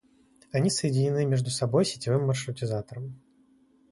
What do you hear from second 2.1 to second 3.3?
маршрутизатором